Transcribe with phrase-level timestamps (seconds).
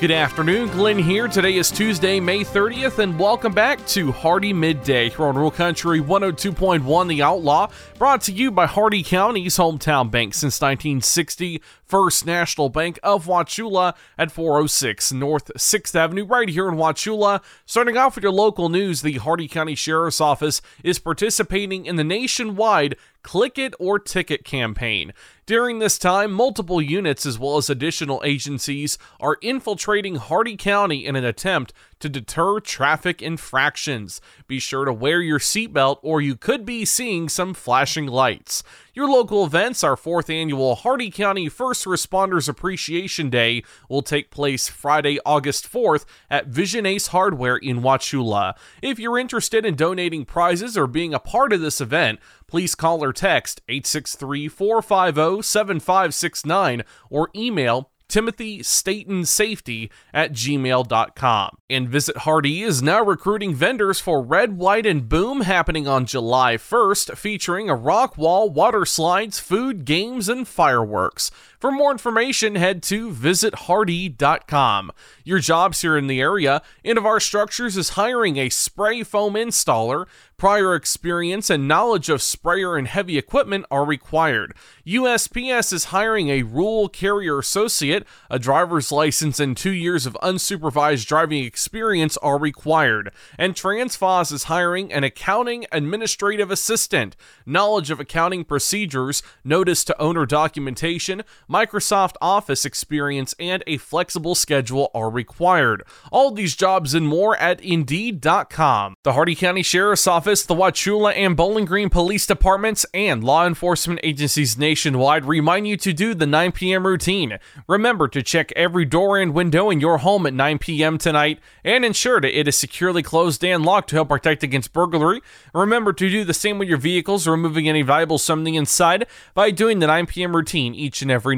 [0.00, 1.26] Good afternoon, Glenn here.
[1.26, 6.00] Today is Tuesday, May 30th, and welcome back to Hardee Midday here on Rural Country
[6.00, 12.68] 102.1 The Outlaw, brought to you by Hardee County's hometown bank since 1960, First National
[12.68, 17.42] Bank of Wauchula at 406 North 6th Avenue, right here in Wauchula.
[17.66, 22.04] Starting off with your local news, the Hardee County Sheriff's Office is participating in the
[22.04, 25.12] nationwide Click It or Ticket campaign.
[25.48, 31.16] During this time, multiple units as well as additional agencies are infiltrating Hardee County in
[31.16, 34.20] an attempt to deter traffic infractions.
[34.46, 38.62] Be sure to wear your seatbelt or you could be seeing some flashing lights.
[38.94, 44.68] Your local events, our fourth annual Hardee County First Responders Appreciation Day, will take place
[44.68, 48.54] Friday, August 4th at Vision Ace Hardware in Wauchula.
[48.82, 53.04] If you're interested in donating prizes or being a part of this event, please call
[53.04, 61.58] or text 863 450 7569 or email Timothy Staten Safety at gmail.com.
[61.68, 66.56] And Visit Hardee is now recruiting vendors for Red, White, and Boom happening on July
[66.56, 71.30] 1st, featuring a rock wall, water slides, food, games, and fireworks.
[71.58, 74.92] For more information, head to visithardee.com.
[75.24, 80.06] Your jobs here in the area, Innovar Structures is hiring a spray foam installer.
[80.36, 84.54] Prior experience and knowledge of sprayer and heavy equipment are required.
[84.86, 88.06] USPS is hiring a rural carrier associate.
[88.30, 93.10] A driver's license and two years of unsupervised driving experience are required.
[93.36, 97.16] And Transfos is hiring an accounting administrative assistant.
[97.44, 104.90] Knowledge of accounting procedures, notice to owner documentation, Microsoft Office experience, and a flexible schedule
[104.94, 105.82] are required.
[106.12, 108.96] All these jobs and more at Indeed.com.
[109.02, 114.00] The Hardee County Sheriff's Office, the Wauchula and Bowling Green Police Departments, and law enforcement
[114.02, 116.86] agencies nationwide remind you to do the 9 p.m.
[116.86, 117.38] routine.
[117.66, 120.98] Remember to check every door and window in your home at 9 p.m.
[120.98, 125.22] tonight and ensure that it is securely closed and locked to help protect against burglary.
[125.54, 129.78] Remember to do the same with your vehicles, removing any valuable something inside by doing
[129.78, 130.36] the 9 p.m.
[130.36, 131.37] routine each and every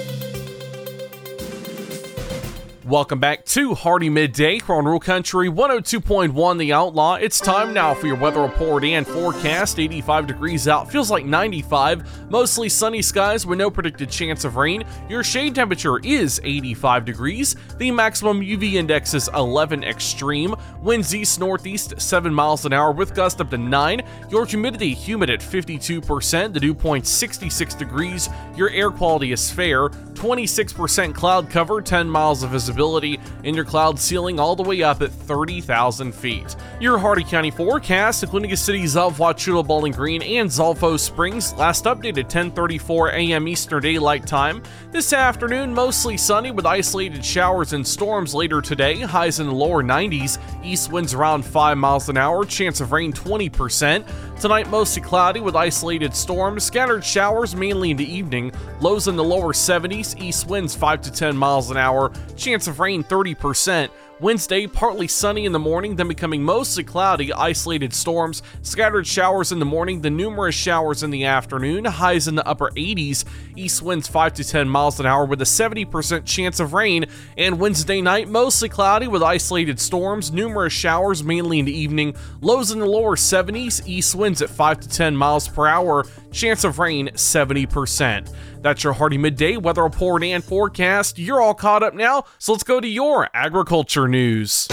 [2.91, 7.13] Welcome back to Hardee Midday here on Rural Country 102.1 The Outlaw.
[7.13, 9.79] It's time now for your weather report and forecast.
[9.79, 12.29] 85 degrees out, feels like 95.
[12.29, 14.83] Mostly sunny skies with no predicted chance of rain.
[15.07, 17.55] Your shade temperature is 85 degrees.
[17.77, 20.53] The maximum UV index is 11 extreme.
[20.81, 24.01] Winds east northeast 7 miles an hour with gust up to 9.
[24.29, 26.53] Your humidity humid at 52%.
[26.53, 28.27] The dew point 66 degrees.
[28.57, 29.91] Your air quality is fair.
[30.21, 35.01] 26% cloud cover, 10 miles of visibility and your cloud ceiling all the way up
[35.01, 36.55] at 30,000 feet.
[36.79, 41.85] Your Hardee County forecast, including the cities of Wauchula, Bowling Green, and Zolfo Springs, last
[41.85, 43.47] updated 10:34 a.m.
[43.47, 44.61] Eastern Daylight Time.
[44.91, 48.99] This afternoon, mostly sunny with isolated showers and storms later today.
[48.99, 50.37] Highs in the lower 90s.
[50.63, 52.45] East winds around 5 miles an hour.
[52.45, 54.05] Chance of rain 20%.
[54.41, 56.63] Tonight, mostly cloudy with isolated storms.
[56.63, 58.51] Scattered showers mainly in the evening.
[58.79, 60.19] Lows in the lower 70s.
[60.19, 62.11] East winds 5 to 10 miles an hour.
[62.35, 63.89] Chance chance of rain 30%.
[64.21, 69.57] Wednesday, partly sunny in the morning, then becoming mostly cloudy, isolated storms, scattered showers in
[69.57, 73.25] the morning, then numerous showers in the afternoon, highs in the upper 80s,
[73.55, 77.59] east winds 5 to 10 miles an hour with a 70% chance of rain, and
[77.59, 82.77] Wednesday night, mostly cloudy with isolated storms, numerous showers mainly in the evening, lows in
[82.77, 87.09] the lower 70s, east winds at 5 to 10 miles per hour, chance of rain
[87.15, 88.31] 70%.
[88.61, 91.17] That's your Hardee Midday weather report and forecast.
[91.17, 94.67] You're all caught up now, so let's go to your agriculture news.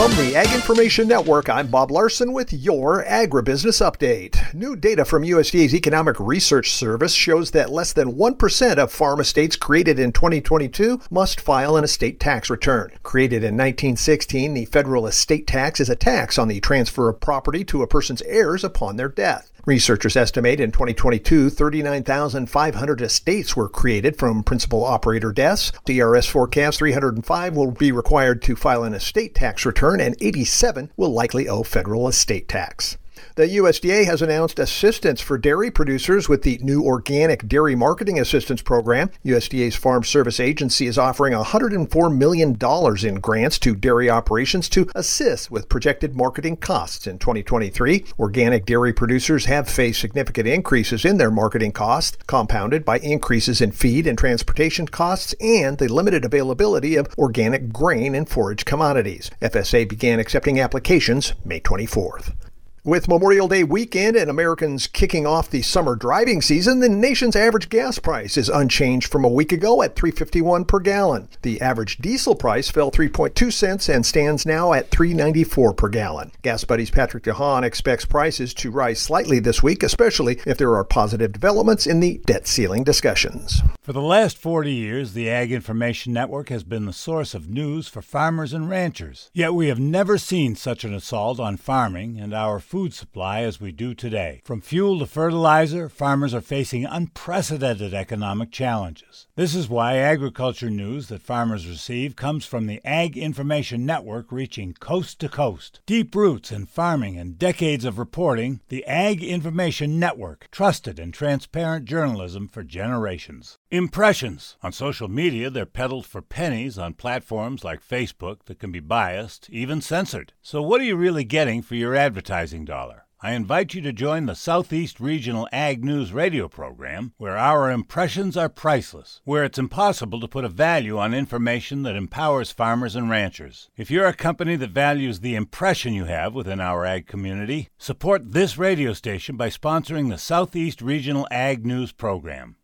[0.00, 4.54] From the Ag Information Network, I'm Bob Larson with your Agribusiness Update.
[4.54, 9.56] New data from USDA's Economic Research Service shows that less than 1% of farm estates
[9.56, 12.92] created in 2022 must file an estate tax return.
[13.02, 17.62] Created in 1916, the federal estate tax is a tax on the transfer of property
[17.64, 19.50] to a person's heirs upon their death.
[19.66, 25.72] Researchers estimate in 2022, 39,500 estates were created from principal operator deaths.
[25.88, 31.10] ERS forecasts 305 will be required to file an estate tax return, and 87 will
[31.12, 32.96] likely owe federal estate tax.
[33.36, 38.62] The USDA has announced assistance for dairy producers with the new Organic Dairy Marketing Assistance
[38.62, 39.10] Program.
[39.24, 42.58] USDA's Farm Service Agency is offering $104 million
[43.06, 48.04] in grants to dairy operations to assist with projected marketing costs in 2023.
[48.18, 53.72] Organic dairy producers have faced significant increases in their marketing costs, compounded by increases in
[53.72, 59.30] feed and transportation costs and the limited availability of organic grain and forage commodities.
[59.40, 62.34] FSA began accepting applications May 24th.
[62.82, 67.68] With Memorial Day weekend and Americans kicking off the summer driving season, the nation's average
[67.68, 71.28] gas price is unchanged from a week ago at 3.51 per gallon.
[71.42, 76.32] The average diesel price fell 3.2 cents and stands now at 3.94 per gallon.
[76.42, 81.34] GasBuddy's Patrick DeHaan expects prices to rise slightly this week, especially if there are positive
[81.34, 83.60] developments in the debt ceiling discussions.
[83.82, 87.88] For the last 40 years, the Ag Information Network has been the source of news
[87.88, 89.30] for farmers and ranchers.
[89.34, 93.60] Yet we have never seen such an assault on farming and our food supply as
[93.60, 94.40] we do today.
[94.44, 99.26] From fuel to fertilizer, farmers are facing unprecedented economic challenges.
[99.34, 104.72] This is why agriculture news that farmers receive comes from the Ag Information Network reaching
[104.72, 105.80] coast to coast.
[105.84, 111.86] Deep roots in farming and decades of reporting, the Ag Information Network, trusted and transparent
[111.86, 113.58] journalism for generations.
[113.72, 114.56] Impressions.
[114.62, 119.50] On social media, they're peddled for pennies on platforms like Facebook that can be biased,
[119.50, 120.34] even censored.
[120.40, 123.06] So, what are you really getting for your advertising dollar?
[123.22, 128.34] I invite you to join the Southeast Regional Ag News radio program, where our impressions
[128.34, 133.10] are priceless, where it's impossible to put a value on information that empowers farmers and
[133.10, 133.68] ranchers.
[133.76, 138.32] If you're a company that values the impression you have within our ag community, support
[138.32, 142.56] this radio station by sponsoring the Southeast Regional Ag News program.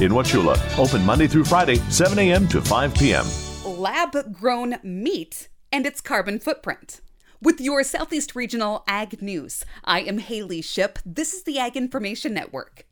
[0.00, 0.56] in Wauchula.
[0.78, 2.48] Open Monday through Friday, 7 a.m.
[2.48, 3.26] to 5 p.m
[3.82, 7.00] lab grown meat and its carbon footprint.
[7.40, 11.00] With your Southeast Regional Ag News, I am Haley Ship.
[11.04, 12.86] This is the Ag Information Network.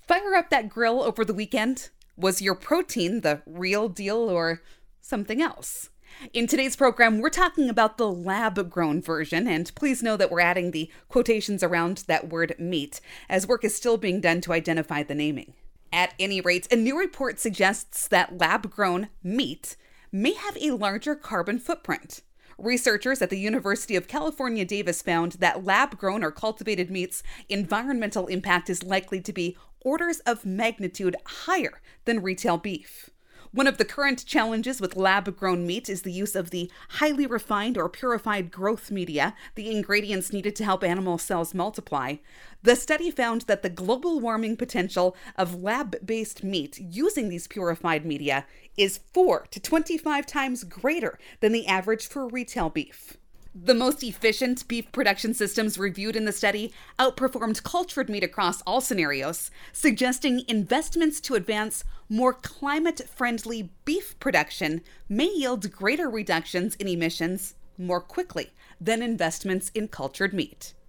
[0.00, 1.90] Fire up that grill over the weekend.
[2.16, 4.62] Was your protein the real deal or
[5.00, 5.90] something else?
[6.32, 10.38] In today's program, we're talking about the lab grown version, and please know that we're
[10.38, 15.02] adding the quotations around that word meat, as work is still being done to identify
[15.02, 15.54] the naming.
[15.92, 19.76] At any rate, a new report suggests that lab grown meat
[20.12, 22.22] may have a larger carbon footprint.
[22.58, 28.26] Researchers at the University of California, Davis found that lab grown or cultivated meat's environmental
[28.28, 33.10] impact is likely to be orders of magnitude higher than retail beef.
[33.56, 37.26] One of the current challenges with lab grown meat is the use of the highly
[37.26, 42.16] refined or purified growth media, the ingredients needed to help animal cells multiply.
[42.62, 48.04] The study found that the global warming potential of lab based meat using these purified
[48.04, 48.44] media
[48.76, 53.16] is 4 to 25 times greater than the average for retail beef.
[53.64, 58.82] The most efficient beef production systems reviewed in the study outperformed cultured meat across all
[58.82, 66.86] scenarios, suggesting investments to advance more climate friendly beef production may yield greater reductions in
[66.86, 70.74] emissions more quickly than investments in cultured meat.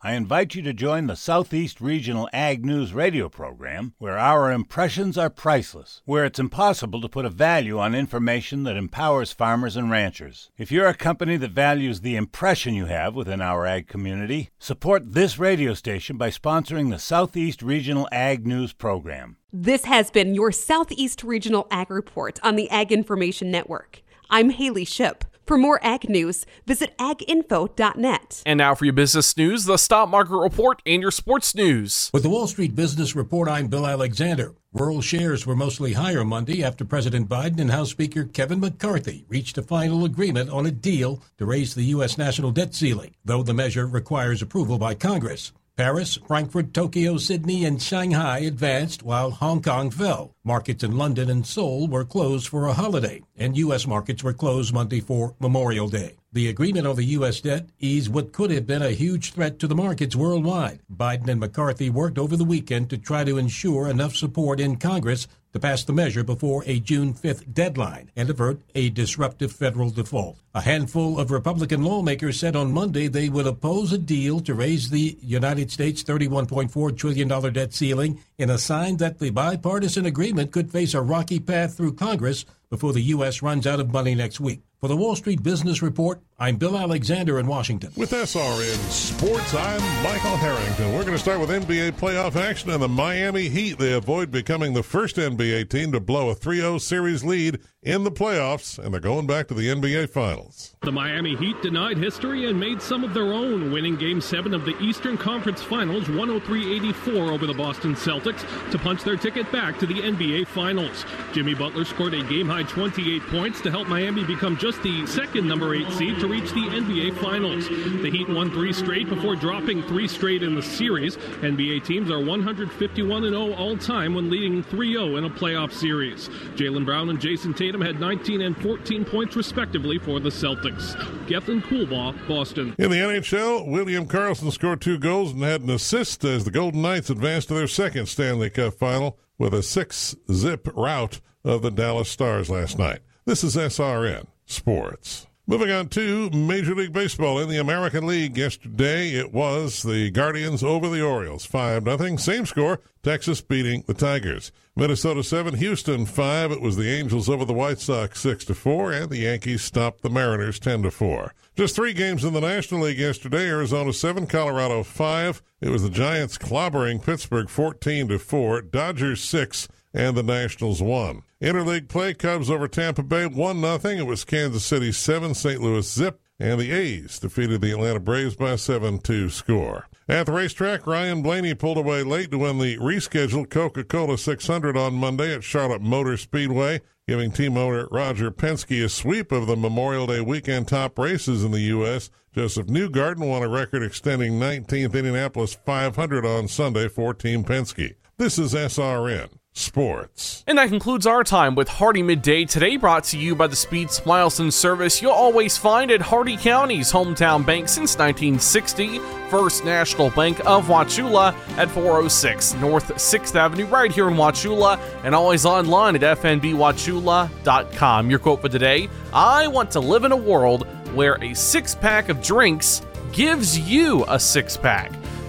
[0.00, 5.18] I invite you to join the Southeast Regional Ag News radio program, where our impressions
[5.18, 9.90] are priceless, where it's impossible to put a value on information that empowers farmers and
[9.90, 10.50] ranchers.
[10.56, 15.14] If you're a company that values the impression you have within our ag community, support
[15.14, 19.36] this radio station by sponsoring the Southeast Regional Ag News program.
[19.52, 24.04] This has been your Southeast Regional Ag Report on the Ag Information Network.
[24.30, 25.24] I'm Haley Ship.
[25.48, 28.42] For more ag news, visit aginfo.net.
[28.44, 32.10] And now for your business news, the stock market report, and your sports news.
[32.12, 34.52] With the Wall Street Business Report, I'm Bill Alexander.
[34.74, 39.56] Rural shares were mostly higher Monday after President Biden and House Speaker Kevin McCarthy reached
[39.56, 42.18] a final agreement on a deal to raise the U.S.
[42.18, 45.52] national debt ceiling, though the measure requires approval by Congress.
[45.78, 50.34] Paris, Frankfurt, Tokyo, Sydney, and Shanghai advanced while Hong Kong fell.
[50.48, 53.86] Markets in London and Seoul were closed for a holiday, and U.S.
[53.86, 56.16] markets were closed Monday for Memorial Day.
[56.32, 57.42] The agreement on the U.S.
[57.42, 60.80] debt eased what could have been a huge threat to the markets worldwide.
[60.90, 65.26] Biden and McCarthy worked over the weekend to try to ensure enough support in Congress
[65.52, 70.38] to pass the measure before a June 5th deadline and avert a disruptive federal default.
[70.54, 74.90] A handful of Republican lawmakers said on Monday they would oppose a deal to raise
[74.90, 80.70] the United States $31.4 trillion debt ceiling in a sign that the bipartisan agreement could
[80.70, 83.42] face a rocky path through Congress before the U.S.
[83.42, 84.62] runs out of money next week.
[84.80, 87.90] For the Wall Street Business Report, I'm Bill Alexander in Washington.
[87.96, 90.92] With SRN Sports, I'm Michael Harrington.
[90.92, 93.76] We're going to start with NBA playoff action and the Miami Heat.
[93.76, 98.04] They avoid becoming the first NBA team to blow a 3 0 series lead in
[98.04, 100.76] the playoffs, and they're going back to the NBA Finals.
[100.82, 104.64] The Miami Heat denied history and made some of their own, winning Game 7 of
[104.64, 109.76] the Eastern Conference Finals 103 84 over the Boston Celtics to punch their ticket back
[109.80, 111.04] to the NBA Finals.
[111.32, 115.48] Jimmy Butler scored a game high 28 points to help Miami become just the second
[115.48, 117.66] number 8 seed to reach the NBA Finals.
[117.68, 121.16] The Heat won three straight before dropping three straight in the series.
[121.16, 126.28] NBA teams are 151 0 all time when leading 3 0 in a playoff series.
[126.56, 130.94] Jaylen Brown and Jayson Tatum had 19 and 14 points respectively for the Celtics.
[131.26, 132.74] Gethin Coolbaugh, Boston.
[132.78, 136.82] In the NHL, William Karlsson scored two goals and had an assist as the Golden
[136.82, 141.70] Knights advanced to their second Stanley Cup final with a six zip rout of the
[141.70, 142.98] Dallas Stars last night.
[143.24, 145.26] This is SRN Sports.
[145.50, 148.36] Moving on to Major League Baseball in the American League.
[148.36, 151.46] Yesterday it was the Guardians over the Orioles.
[151.46, 152.18] 5 nothing.
[152.18, 152.80] Same score.
[153.02, 154.52] Texas beating the Tigers.
[154.76, 156.52] Minnesota 7, Houston 5.
[156.52, 160.02] It was the Angels over the White Sox 6 to 4 and the Yankees stopped
[160.02, 161.32] the Mariners 10 to 4.
[161.56, 163.48] Just 3 games in the National League yesterday.
[163.48, 165.42] Arizona 7, Colorado 5.
[165.62, 168.60] It was the Giants clobbering Pittsburgh 14 to 4.
[168.60, 171.22] Dodgers 6 and the Nationals won.
[171.40, 173.78] Interleague play Cubs over Tampa Bay 1 0.
[173.84, 175.62] It was Kansas City 7, St.
[175.62, 179.86] Louis zip, and the A's defeated the Atlanta Braves by 7 2 score.
[180.08, 184.76] At the racetrack, Ryan Blaney pulled away late to win the rescheduled Coca Cola 600
[184.76, 189.54] on Monday at Charlotte Motor Speedway, giving team owner Roger Penske a sweep of the
[189.54, 192.10] Memorial Day weekend top races in the U.S.
[192.34, 197.94] Josef Newgarden won a record extending 19th Indianapolis 500 on Sunday for Team Penske.
[198.16, 200.44] This is SRN sports.
[200.46, 203.90] And that concludes our time with Hardee Midday today, brought to you by the Speed
[203.90, 208.98] Smiles and service you'll always find at Hardee County's hometown bank since 1960,
[209.30, 215.14] First National Bank of Wauchula at 406 North 6th Avenue, right here in Wauchula, and
[215.14, 218.10] always online at fnbwauchula.com.
[218.10, 222.08] Your quote for today I want to live in a world where a six pack
[222.08, 224.92] of drinks gives you a six pack.